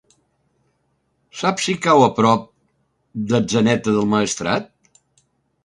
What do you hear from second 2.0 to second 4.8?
a prop d'Atzeneta del Maestrat?